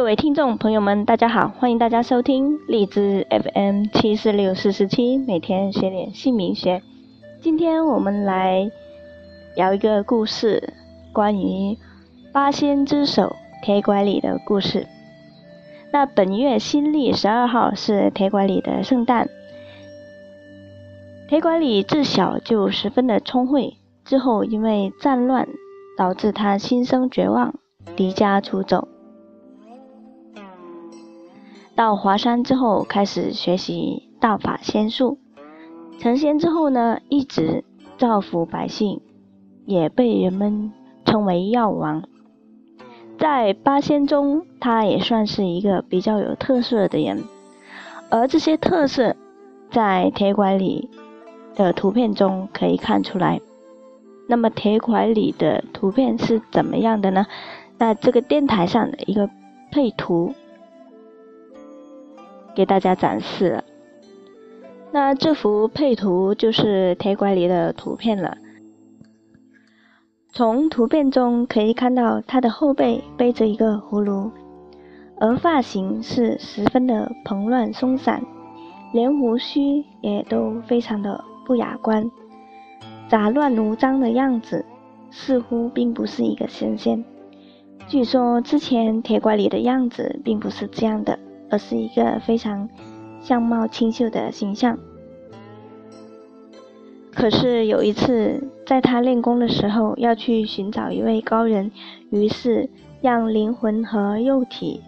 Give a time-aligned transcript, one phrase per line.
[0.00, 6.80] 各位听众朋友们，大家好，欢迎大家收听荔枝 FM 七四六四十七，每天学点姓名学。
[7.42, 8.70] 今天我们来
[9.54, 10.72] 聊一个故事，
[11.12, 11.76] 关于
[12.32, 14.86] 八仙之首铁拐李的故事。
[15.92, 19.28] 那本月新历十二号是铁拐李的圣诞。
[21.28, 25.46] 铁拐李自小就十分的聪慧，之后因为战乱
[25.98, 27.54] 导致他心生绝望，
[27.98, 28.88] 离家出走。
[31.80, 35.18] 到华山之后，开始学习道法仙术。
[35.98, 37.64] 成仙之后呢，一直
[37.96, 39.00] 造福百姓，
[39.64, 40.74] 也被人们
[41.06, 42.02] 称为药王。
[43.18, 47.24] 在八仙中，他也算是一个比较有特色的人。
[48.10, 49.16] 而这些特色，
[49.70, 50.90] 在铁拐李
[51.54, 53.40] 的图片中可以看出来。
[54.28, 57.26] 那么铁拐李的图片是怎么样的呢？
[57.78, 59.30] 那这个电台上的一个
[59.72, 60.34] 配图。
[62.54, 63.64] 给大家展示了。
[64.92, 68.36] 那这幅配图就是铁拐李的图片了。
[70.32, 74.30] 从图片中可以看到，他的后背背着一个葫芦，
[75.18, 78.22] 而发型是十分的蓬乱松散，
[78.92, 82.08] 连胡须也都非常的不雅观，
[83.08, 84.64] 杂乱无章的样子，
[85.10, 87.04] 似乎并不是一个神仙。
[87.88, 91.18] 据说之前铁拐李的样子并不是这样的。
[91.50, 92.68] 而是一个非常
[93.20, 94.78] 相貌清秀的形象。
[97.12, 101.70] 可是有一次，在他练功的时候，要去寻找一位高人，
[102.10, 102.70] 于是
[103.02, 104.80] 让灵魂和肉体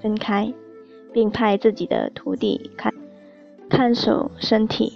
[0.00, 0.54] 分开，
[1.12, 2.94] 并派自己的徒弟看
[3.68, 4.94] 看守身体。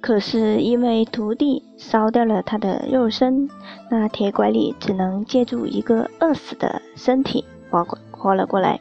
[0.00, 3.48] 可是因为徒弟烧掉了他的肉身，
[3.90, 8.78] 那铁拐李只能借助一个饿死的身体活过活了过来。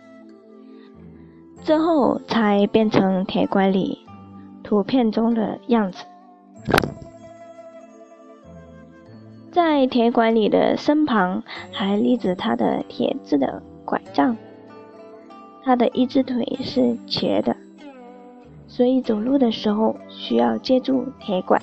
[1.64, 4.00] 之后才变成铁拐李
[4.64, 6.06] 图片中的样子。
[9.52, 14.38] 在铁拐李的身旁还立着他的铁制的拐杖，
[15.64, 17.56] 他的一只腿是瘸的，
[18.68, 21.62] 所以走路的时候需要借助铁拐。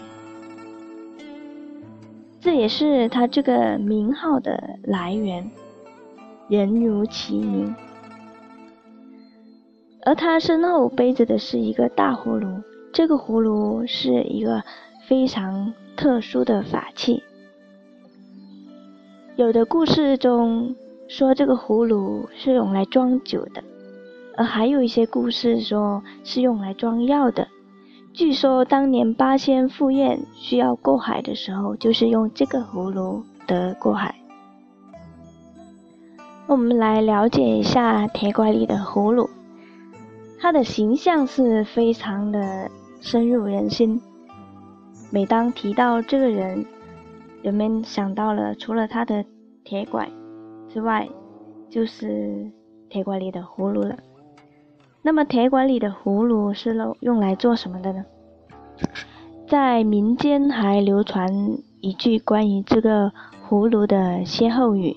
[2.41, 5.50] 这也是他这个名号的来源，
[6.49, 7.75] 人如其名。
[10.04, 14.62] 而他身后背着的是一个大葫芦，这个葫芦是一个
[15.09, 17.22] 非常特殊的法器。
[19.37, 20.76] 有的故事中
[21.09, 23.64] 说这个葫芦是用来装酒的，
[24.37, 27.48] 而还有一些故事说是用来装药的。
[28.12, 34.14] 据说当年八仙赴宴需要过海的时候，就是用这个葫芦得过海。
[36.47, 39.28] 我们来了解一下铁拐李的葫芦。
[40.44, 43.99] 他的形象是非常的深入人心。
[45.10, 46.66] 每当提到这个人，
[47.41, 49.25] 人们想到了除了他的
[49.65, 50.06] 铁拐
[50.69, 51.09] 之外，
[51.71, 52.53] 就是
[52.91, 53.97] 铁拐里的葫芦了。
[55.00, 58.05] 那么，铁拐里的葫芦是用来做什么的呢？
[59.49, 61.32] 在民间还流传
[61.81, 63.11] 一句关于这个
[63.49, 64.94] 葫芦的歇后语，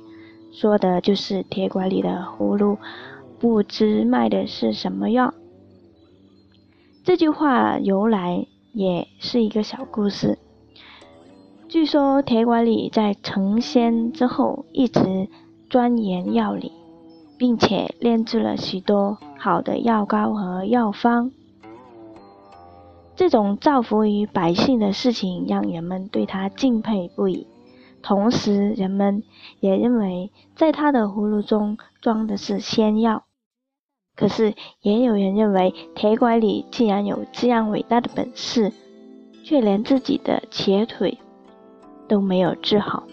[0.52, 2.78] 说的就是铁拐里的葫芦。
[3.40, 5.34] 不知卖的是什么药。
[7.04, 10.40] 这句话由来也是一个小故事。
[11.70, 15.28] 据说铁拐李在成仙之后，一直
[15.70, 16.72] 钻研药理，
[17.38, 21.32] 并且炼制了许多好的药膏和药方。
[23.16, 27.48] 这种造福于百姓的事情，让人们对他敬佩不已。
[28.02, 29.24] 同时，人们
[29.60, 33.24] 也认为，在他的葫芦中装的是仙药。
[34.18, 38.74] 可是，也有人认为，铁拐李既然有这样伟大的本事，
[39.44, 41.20] 却连自己的瘸腿
[42.08, 43.04] 都没有治好，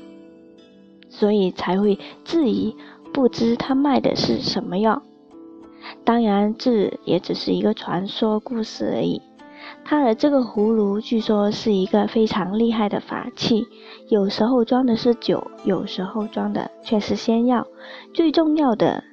[1.11, 2.75] 所以才会质疑，
[3.13, 5.03] 不知他卖的是什么药。
[6.05, 9.21] 当然，这也只是一个传说故事而已。
[9.85, 13.67] 他的这个葫芦，据说是一个非常厉害的法器，
[14.09, 17.67] 有时候装的是酒，有时候装的却是仙药。
[18.15, 19.05] 最重要的。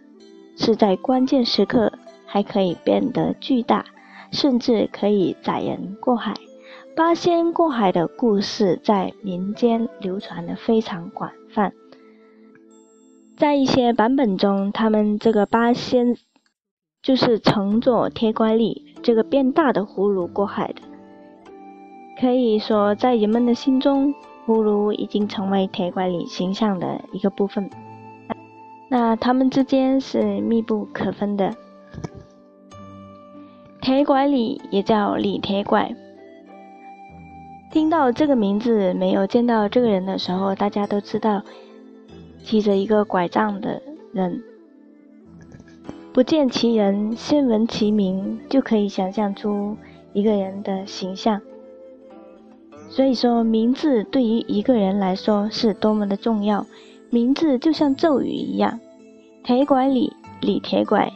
[0.56, 1.94] 是在关键时刻
[2.26, 3.86] 还可以变得巨大，
[4.32, 6.34] 甚至可以载人过海。
[6.96, 11.72] 八仙过海的故事在民间流传的非常广泛，
[13.38, 16.18] 在一些版本中，他们这个八仙
[17.02, 20.82] 就是乘坐铁拐李这个变大的葫芦过海的。
[22.20, 24.14] 可以说，在人们的心中，
[24.46, 27.70] 葫芦已经成为铁拐李形象的一个部分。
[28.94, 31.56] 那他们之间是密不可分的。
[33.80, 35.96] 铁拐李也叫李铁拐。
[37.72, 41.42] 听到这个名字，没有见到这个人的时候，大家都知道
[42.44, 44.44] 骑着一个拐杖的人。
[46.12, 49.78] 不见其人，先闻其名，就可以想象出
[50.12, 51.42] 一个人的形象。
[52.90, 56.66] 所以说，名字对于一个人来说是多么的重要。
[57.12, 58.80] 名字就像咒语一样，
[59.44, 61.12] 铁拐李，李铁拐，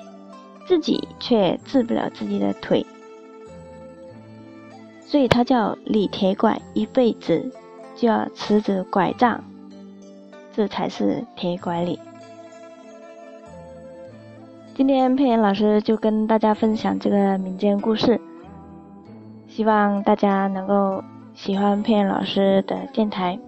[0.68, 2.86] 自己却治不了自己的腿，
[5.00, 7.50] 所以他叫李铁拐，一辈子
[7.96, 9.42] 就要持着拐杖，
[10.54, 11.98] 这才是铁拐李。
[14.74, 18.20] 今天佩妍老师就跟大家分享这个民间故事，
[19.48, 21.02] 希望大家能够
[21.34, 23.40] 喜欢佩妍老师的电台。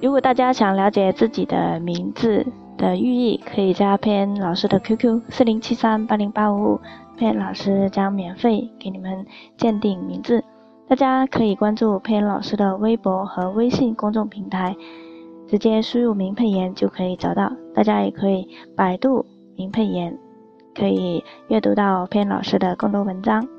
[0.00, 2.46] 如果大家想了解自己的名字
[2.76, 6.80] 的寓意，可以加佩恩老师的 QQ 四零七三八零八五五，
[7.16, 10.44] 佩恩老师将免费给你们鉴定名字。
[10.86, 14.76] 大家可以关注佩恩老师的微博和微信公众平台，
[15.48, 17.52] 直接输入“名佩言”就可以找到。
[17.74, 20.16] 大家也可以百度“名佩言”，
[20.78, 23.57] 可以阅读到佩恩老师的更多文章。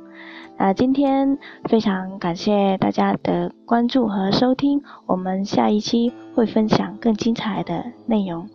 [0.61, 1.37] 那今天
[1.69, 8.49] 非常感谢大家的关注和收听，我们下一期会分享更精彩的内容，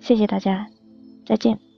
[0.00, 0.66] 谢谢大家，
[1.24, 1.69] 再见。